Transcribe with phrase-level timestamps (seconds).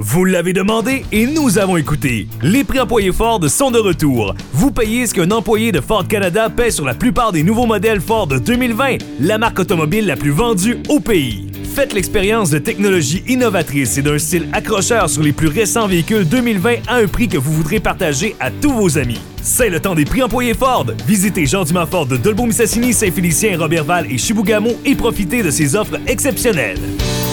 [0.00, 2.28] Vous l'avez demandé et nous avons écouté.
[2.40, 4.32] Les prix employés Ford sont de retour.
[4.52, 8.00] Vous payez ce qu'un employé de Ford Canada paie sur la plupart des nouveaux modèles
[8.00, 11.48] Ford de 2020, la marque automobile la plus vendue au pays.
[11.74, 16.74] Faites l'expérience de technologies innovatrices et d'un style accrocheur sur les plus récents véhicules 2020
[16.86, 19.20] à un prix que vous voudrez partager à tous vos amis.
[19.42, 20.86] C'est le temps des prix employés Ford.
[21.08, 25.98] Visitez Jean Dumas Ford de Dolbeau-Missassini, Saint-Félicien, Robertval et Chibougamau et profitez de ces offres
[26.06, 26.78] exceptionnelles.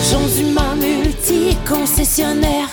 [0.10, 0.28] Jean
[1.66, 2.68] multi-concessionnaire.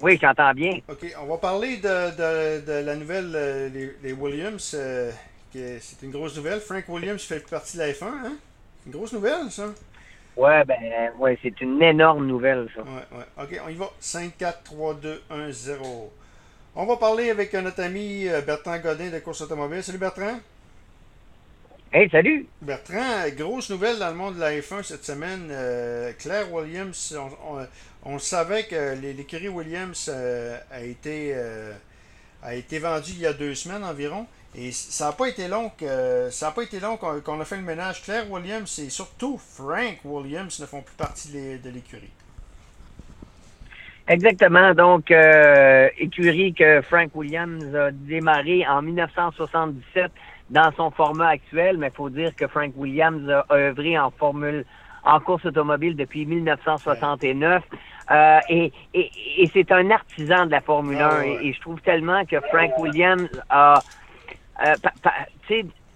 [0.00, 0.78] Oui, j'entends bien.
[0.88, 4.74] OK, on va parler de, de, de la nouvelle euh, les, les Williams.
[4.74, 5.10] euh,
[5.52, 6.60] c'est une grosse nouvelle.
[6.60, 8.04] Frank Williams fait partie de la F1.
[8.04, 8.32] Hein?
[8.86, 9.68] Une grosse nouvelle, ça?
[10.36, 12.82] Ouais, ben, ouais, c'est une énorme nouvelle, ça.
[12.82, 13.42] Ouais, ouais.
[13.42, 13.90] OK, on y va.
[13.98, 16.12] 5, 4, 3, 2, 1, 0.
[16.74, 19.82] On va parler avec notre ami euh, Bertrand Godin de Course Automobile.
[19.82, 20.38] Salut Bertrand.
[21.92, 22.46] Hey, salut!
[22.60, 25.48] Bertrand, grosse nouvelle dans le monde de la F1 cette semaine.
[25.50, 27.66] Euh, Claire Williams, on, on-
[28.14, 31.72] on savait que l'é- l'écurie Williams euh, a, été, euh,
[32.42, 34.26] a été vendue il y a deux semaines environ.
[34.54, 37.56] Et ça n'a pas été long que- ça a pas été long qu'on a fait
[37.56, 38.02] le ménage.
[38.02, 42.10] Claire Williams et surtout Frank Williams ne font plus partie de l'é- de l'écurie.
[44.08, 44.72] Exactement.
[44.74, 45.10] Donc,
[45.98, 50.12] écurie que Frank Williams a démarré en 1977
[50.50, 54.64] dans son format actuel, mais il faut dire que Frank Williams a œuvré en formule
[55.04, 57.62] en course automobile depuis 1969.
[58.10, 61.08] Euh, et et, et c'est un artisan de la Formule 1.
[61.08, 61.26] Ah.
[61.26, 63.82] Et, et je trouve tellement que Frank Williams a,
[64.64, 65.26] euh, pa- pa-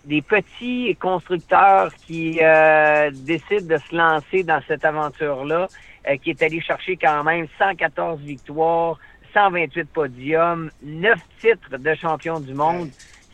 [0.05, 5.69] des petits constructeurs qui euh, décident de se lancer dans cette aventure-là,
[6.09, 8.97] euh, qui est allé chercher quand même 114 victoires,
[9.35, 12.89] 128 podiums, 9 titres de champion du monde.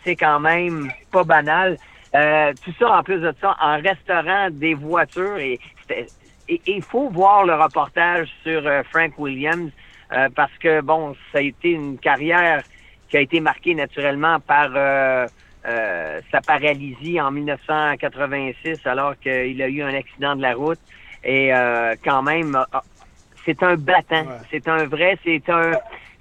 [0.06, 1.78] C'est quand même pas banal.
[2.14, 5.36] Euh, tout ça, en plus de ça, en restaurant des voitures.
[5.38, 5.58] Et
[6.48, 9.72] il faut voir le reportage sur euh, Frank Williams
[10.12, 12.62] euh, parce que, bon, ça a été une carrière
[13.08, 14.70] qui a été marquée naturellement par
[15.64, 20.78] sa paralysie en 1986 alors qu'il a eu un accident de la route.
[21.24, 21.50] Et
[22.04, 22.78] quand même, euh,
[23.44, 24.26] c'est un battant.
[24.26, 24.38] Ouais.
[24.50, 25.72] C'est un vrai, c'est un...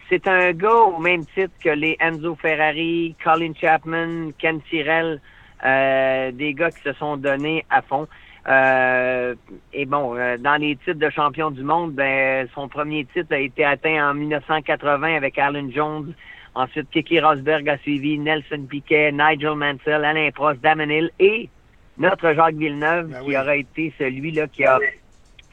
[0.09, 5.19] C'est un gars au même titre que les Enzo Ferrari, Colin Chapman, Ken Tyrrell,
[5.65, 8.07] euh, des gars qui se sont donnés à fond.
[8.47, 9.33] Euh,
[9.73, 13.39] et bon, euh, dans les titres de champion du monde, ben, son premier titre a
[13.39, 16.13] été atteint en 1980 avec Alan Jones.
[16.53, 21.49] Ensuite, Kiki Rosberg a suivi, Nelson Piquet, Nigel Mansell, Alain Prost, Damon Hill et
[21.97, 24.79] notre Jacques Villeneuve, Ben qui aura été celui-là qui a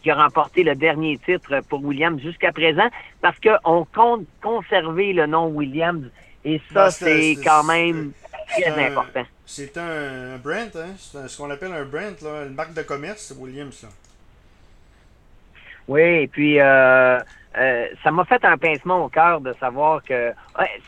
[0.03, 2.89] qui a remporté le dernier titre pour Williams jusqu'à présent,
[3.21, 6.05] parce qu'on compte conserver le nom Williams,
[6.45, 8.13] et ça, Ben, c'est- quand même
[8.49, 9.23] très important.
[9.47, 10.95] C'est un, brand, hein?
[10.99, 13.83] c'est ce qu'on appelle un brand, là, une marque de commerce, Williams.
[13.83, 13.89] Là.
[15.89, 17.19] Oui, et puis euh,
[17.59, 20.33] euh, ça m'a fait un pincement au cœur de savoir que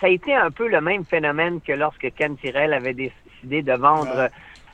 [0.00, 3.72] ça a été un peu le même phénomène que lorsque Ken Tyrrell avait décidé de
[3.72, 4.28] vendre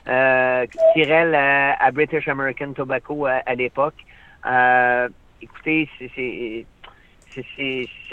[0.07, 3.95] euh, Tyrrell à, à British American Tobacco à, à l'époque.
[4.45, 5.09] Euh,
[5.41, 6.65] écoutez, c'est-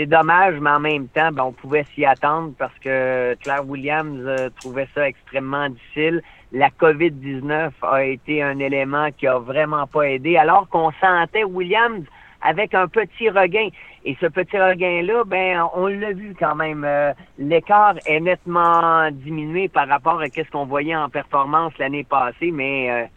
[0.07, 4.49] dommage, mais en même temps, ben, on pouvait s'y attendre parce que Claire Williams euh,
[4.57, 6.23] trouvait ça extrêmement difficile.
[6.53, 12.05] La COVID-19 a été un élément qui a vraiment pas aidé, alors qu'on sentait Williams
[12.43, 13.69] avec un petit regain.
[14.05, 16.85] Et ce petit regain-là, ben, on l'a vu quand même.
[16.85, 22.53] euh, L'écart est nettement diminué par rapport à ce qu'on voyait en performance l'année passée,
[22.53, 23.11] mais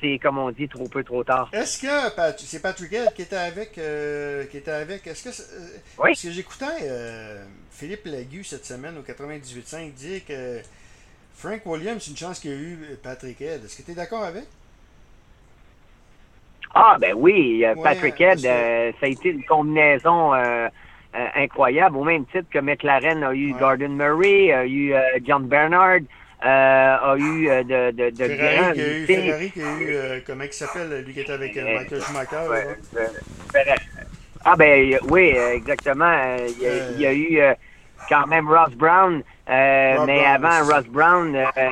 [0.00, 1.48] c'est, comme on dit, trop peu, trop tard.
[1.52, 5.28] Est-ce que Pat- c'est Patrick Head qui était avec euh, qui était avec est-ce que
[5.30, 5.66] euh,
[5.98, 6.10] Oui.
[6.10, 10.60] parce que j'écoutais euh, Philippe Lagu cette semaine au 98.5 dire que
[11.34, 13.64] Frank Williams c'est une chance qu'il y a eu Patrick Head.
[13.64, 14.44] Est-ce que tu es d'accord avec?
[16.74, 20.68] Ah, ben oui, euh, Ouais, Patrick Head, que- euh, ça a été une combinaison euh,
[21.14, 23.58] euh, incroyable, au même titre que McLaren a eu Ouais.
[23.58, 26.00] Gordon Murray, a eu euh, John Bernard, euh,
[26.40, 29.94] a eu euh, de, de, de Ferrari grands qui a eu Ferrari qui a eu
[29.94, 32.76] euh, comment il s'appelle lui qui était avec euh, Euh, Michael Schumacher Ouais, là?
[32.96, 33.06] euh,
[33.52, 33.80] Ferrari.
[34.44, 36.04] Ah ben euh, oui, euh, exactement.
[36.04, 37.54] Euh, Il y, a- Euh, il y a eu euh,
[38.08, 40.66] quand même Ross Brown, euh, mais Brown, avant.
[40.66, 41.70] Ross Brown, euh,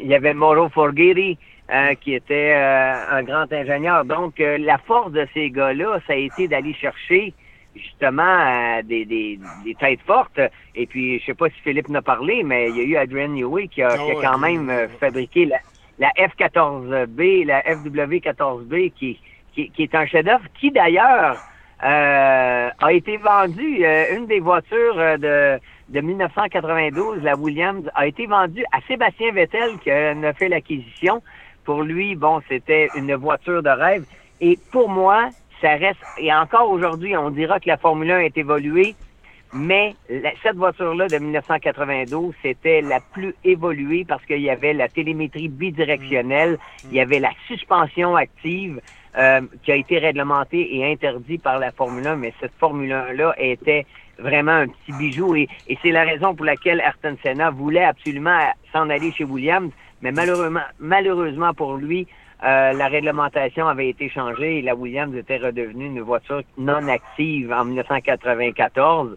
[0.00, 1.38] il y avait Mauro Forghieri,
[1.70, 4.04] euh, qui était euh, un grand ingénieur.
[4.04, 7.34] Donc euh, la force de ces gars-là, ça a été d'aller chercher
[7.74, 10.40] justement euh, des, des, des têtes fortes.
[10.74, 13.28] Et puis, je sais pas si Philippe n'a parlé, mais il y a eu Adrian
[13.28, 15.58] Newey qui a, Ah qui a ouais, quand même euh, fabriqué la,
[15.98, 19.18] la F-14B, la FW-14B, qui,
[19.54, 21.36] qui, qui est un chef-d'œuvre, qui d'ailleurs
[21.84, 28.26] euh, a été vendu, euh, une des voitures de, de 1992, la Williams, a été
[28.26, 31.22] vendue à Sébastien Vettel qui en a fait l'acquisition.
[31.64, 34.04] Pour lui, bon, c'était une voiture de rêve.
[34.40, 35.30] Et pour moi,
[35.64, 38.94] ça reste, et encore aujourd'hui, on dira que la Formule 1 est évoluée,
[39.54, 44.88] mais la- cette voiture-là de 1992, c'était la plus évoluée parce qu'il y avait la
[44.88, 46.58] télémétrie bidirectionnelle,
[46.90, 48.80] il y avait la suspension active
[49.16, 53.34] euh, qui a été réglementée et interdite par la Formule 1, mais cette Formule 1-là
[53.38, 53.86] était
[54.18, 58.38] vraiment un petit bijou et, et c'est la raison pour laquelle Ayrton Senna voulait absolument
[58.72, 59.70] s'en aller chez Williams,
[60.02, 62.06] mais malheureusement, malheureusement pour lui,
[62.42, 67.52] euh, la réglementation avait été changée et la Williams était redevenue une voiture non active
[67.52, 69.16] en 1994.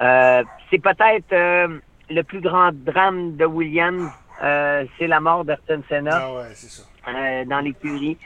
[0.00, 1.78] Euh, c'est peut-être euh,
[2.10, 4.10] le plus grand drame de Williams,
[4.42, 6.82] euh, c'est la mort d'Ayrton Senna Ah ouais, c'est ça.
[7.08, 8.16] euh, dans l'écurie.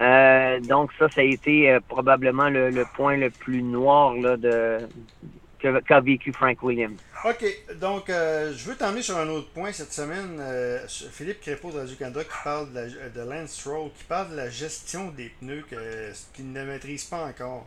[0.00, 4.36] Euh, donc ça, ça a été euh, probablement le, le point le plus noir là,
[4.36, 4.78] de
[5.58, 6.98] qu'a vécu Frank Williams.
[7.24, 7.44] OK,
[7.80, 10.38] donc euh, je veux t'emmener sur un autre point cette semaine.
[10.40, 14.36] euh, Philippe Crépeau de Radio-Canada qui parle de, la- de Lance Stroll, qui parle de
[14.36, 17.66] la gestion des pneus que- qu'il ne maîtrise pas encore.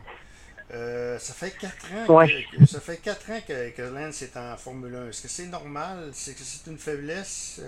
[0.72, 2.46] Euh, ça fait quatre ans, Ouais.
[2.58, 5.08] que, ça fait quatre ans que, que Lance est en Formule 1.
[5.08, 6.10] Est-ce que c'est normal?
[6.12, 7.60] C'est que c'est une faiblesse?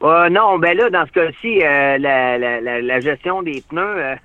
[0.00, 1.98] Non, ben là, dans ce cas-ci, la,
[2.38, 4.16] la, la, gestion des pneus,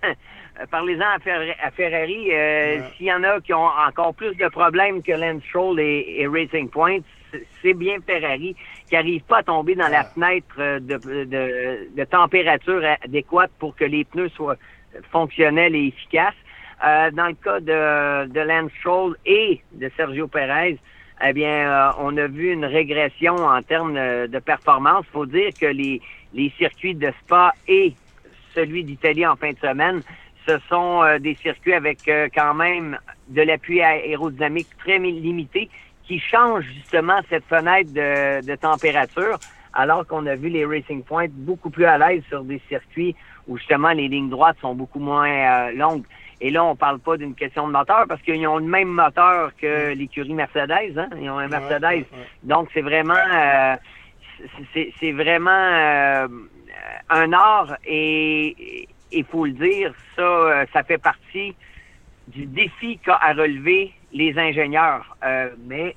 [0.70, 2.28] parlez-en à, Fer- à Ferrari.
[2.32, 2.84] euh, Ouais.
[2.98, 6.28] S'il y en a qui ont encore plus de problèmes que Lance Stroll et, et
[6.28, 7.00] Racing Point,
[7.62, 8.56] c'est- bien Ferrari
[8.90, 13.76] qui n'arrive pas à tomber dans la fenêtre euh, de, de, de température adéquate pour
[13.76, 14.58] que les pneus soient
[15.12, 16.36] fonctionnels et efficaces.
[16.86, 20.78] Euh, dans le cas de, de Lance Stroll et de Sergio Perez,
[21.26, 25.06] eh bien, euh, on a vu une régression en termes euh, de performance.
[25.14, 26.02] faut dire que les,
[26.34, 27.94] les circuits de Spa et
[28.54, 30.04] celui d'Italie en fin de semaine,
[30.48, 32.98] ce sont euh, des circuits avec euh, quand même
[33.30, 35.70] de l'appui aérodynamique très mi- limité
[36.06, 39.38] qui change justement cette fenêtre de, de température,
[39.74, 43.16] alors qu'on a vu les Racing Point beaucoup plus à l'aise sur des circuits
[43.48, 46.04] où justement les lignes droites sont beaucoup moins euh, longues.
[46.42, 49.52] Et là, on parle pas d'une question de moteur parce qu'ils ont le même moteur
[49.56, 50.98] que l'écurie Mercedes.
[50.98, 51.08] Hein?
[51.22, 51.84] Ils ont un Mercedes.
[51.84, 52.28] ouais, ouais.
[52.44, 53.76] Donc, c'est vraiment, euh,
[54.74, 56.28] c'est- c'est vraiment euh,
[57.10, 61.56] un art et il faut le dire, ça, euh, ça fait partie
[62.28, 65.16] du défi qu'a à relever les ingénieurs.
[65.24, 65.96] Euh, mais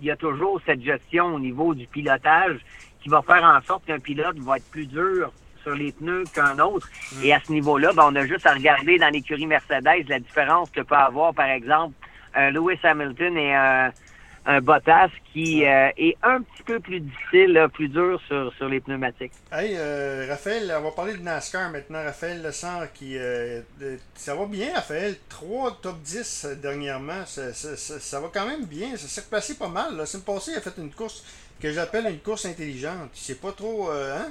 [0.00, 2.58] il y a toujours cette gestion au niveau du pilotage
[3.02, 6.58] qui va faire en sorte qu'un pilote va être plus dur sur les pneus qu'un
[6.58, 6.88] autre.
[7.22, 10.70] Et à ce niveau-là, ben, on a juste à regarder dans l'écurie Mercedes la différence
[10.70, 11.94] que peut avoir, par exemple,
[12.34, 13.90] un Lewis Hamilton et un,
[14.46, 18.68] un Bottas qui euh, est un petit peu plus difficile, là, plus dur sur, sur
[18.68, 19.32] les pneumatiques.
[19.50, 22.02] Hey, euh, Raphaël, on va parler de NASCAR maintenant.
[22.04, 23.60] Raphaël Lessard, qui, euh,
[24.14, 25.16] ça va bien, Raphaël?
[25.28, 27.24] 3 top 10 euh, dernièrement.
[27.26, 28.96] Ça, ça- ça- ça va quand même bien.
[28.96, 29.96] Ça s'est replacé pas mal.
[29.96, 31.24] La semaine passée, il a fait une course
[31.60, 33.10] que j'appelle une course intelligente.
[33.14, 33.90] C'est pas trop.
[33.90, 34.30] hein?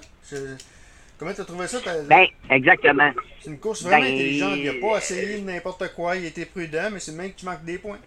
[1.17, 1.79] Comment t'as trouvé ça?
[2.07, 3.11] Ben, exactement.
[3.41, 4.57] C'est une course vraiment ben, intelligente.
[4.57, 6.15] Il a pas essayé de n'importe quoi.
[6.17, 7.99] Il été prudent, mais c'est même que tu manques des points.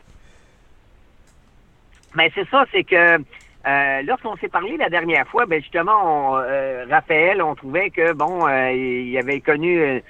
[2.17, 3.19] Ben c'est ça, c'est que
[3.67, 8.15] euh, lorsqu'on s'est parlé la dernière fois, ben justement, on, euh, Raphaël, on trouvait que
[8.15, 10.01] bon, euh, il avait connu euh,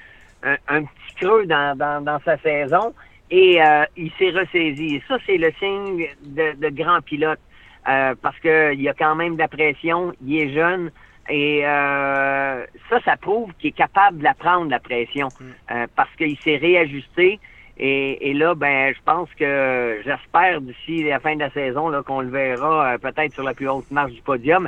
[0.44, 2.94] un, un petit creux dans, dans, dans sa saison
[3.30, 4.96] et euh, il s'est ressaisi.
[4.96, 7.40] Et ça, c'est le signe de, de grand pilote
[7.88, 10.92] euh, parce que il y a quand même de la pression, il est jeune.
[11.28, 15.26] Et euh, ça, ça prouve qu'il est capable d'apprendre la pression
[15.72, 17.40] euh, parce qu'il s'est réajusté.
[17.78, 22.20] Et, et là, ben, je pense que j'espère d'ici la fin de la saison qu'on
[22.22, 24.66] le verra euh, peut-être sur la plus haute marche du podium.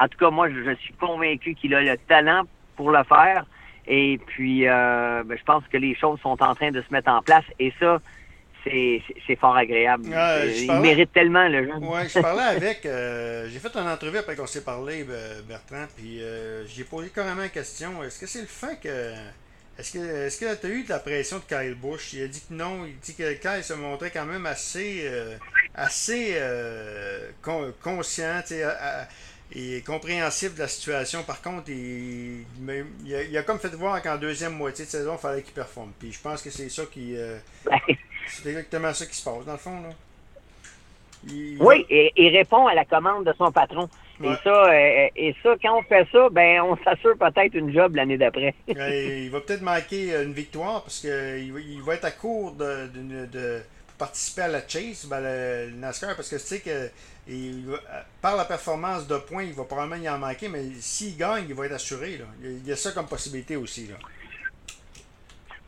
[0.00, 2.42] En tout cas, moi, je, je suis convaincu qu'il a le talent
[2.76, 3.46] pour le faire.
[3.86, 7.10] Et puis, euh, ben, je pense que les choses sont en train de se mettre
[7.10, 7.44] en place.
[7.60, 8.00] Et ça,
[8.64, 10.04] c'est fort agréable.
[10.12, 11.84] Euh, il parlais- mérite tellement, le jeune.
[11.84, 12.86] Ouais, je parlais avec.
[12.86, 15.04] euh, j'ai fait une entrevue après qu'on s'est parlé,
[15.48, 19.12] Bertrand, puis euh, j'ai posé carrément la question est-ce que c'est le fait que.
[19.78, 22.12] Est-ce que est-ce que tu as eu de la pression de Kyle Busch?
[22.12, 22.84] Il a dit que non.
[22.84, 25.02] Il dit que Kyle se montrait quand même assez.
[25.04, 25.36] euh,
[25.74, 29.08] assez euh, con- conscient, à- à-
[29.54, 31.22] et compréhensif de la situation.
[31.24, 32.44] Par contre, il,
[33.04, 35.52] il, a, il a comme fait voir qu'en deuxième moitié de saison, il fallait qu'il
[35.54, 35.92] performe.
[35.98, 37.16] Puis je pense que c'est ça qui.
[37.16, 37.38] euh,
[38.28, 39.80] c'est exactement ça qui se passe, dans le fond.
[39.80, 39.88] Là.
[41.28, 43.88] Il- Oui, et il répond à la commande de son patron.
[44.22, 44.32] Ouais.
[44.32, 47.96] Et ça, euh, et ça, quand on fait ça, ben, on s'assure peut-être une job
[47.96, 48.54] l'année d'après.
[48.76, 51.52] Euh, il va peut-être manquer euh, une victoire parce qu'il
[51.84, 52.86] va, être à court de,
[53.26, 53.60] de-
[53.98, 56.90] participer à la chase, ben, le, le NASCAR, parce que tu sais que
[57.28, 57.76] il euh,
[58.20, 61.54] par la performance de points, il va probablement y en manquer, mais s'il gagne, il
[61.54, 62.18] va être assuré.
[62.18, 62.24] Là.
[62.42, 63.86] Il, y a, ça comme possibilité aussi.
[63.86, 63.94] Là.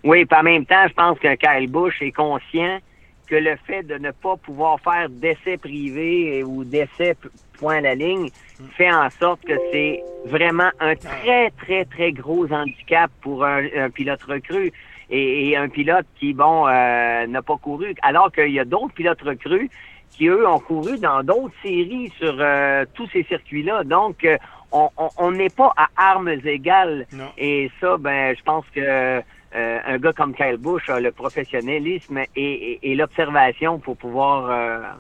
[0.03, 2.81] Oui, puis en même temps, je pense que Kyle Busch est conscient
[3.27, 7.17] que le fait de ne pas pouvoir faire d'essais privés ou d'essais
[7.59, 8.29] point à la ligne
[8.77, 13.91] fait en sorte que c'est vraiment un très, très, très gros handicap pour un, un
[13.91, 14.73] pilote recru.
[15.11, 19.23] et, un pilote qui, bon, euh, n'a pas couru, alors qu'il y a d'autres pilotes
[19.23, 19.71] recrues
[20.11, 23.85] qui, eux, ont couru dans d'autres séries sur euh, tous ces circuits-là.
[23.85, 24.37] Donc, euh,
[24.73, 27.07] on n'est pas à armes égales.
[27.39, 29.23] Et ça, ben, je pense que
[29.55, 34.97] un gars comme Kyle Busch a le professionnalisme et, l'observation pour pouvoir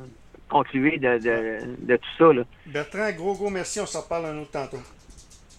[0.48, 2.42] concluer de, tout ça.
[2.66, 3.80] Bertrand, gros, gros merci.
[3.80, 4.80] On s'en reparle un autre tantôt.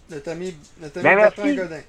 [0.10, 1.82] Notre ami, notre ami ben, Bertrand Godin.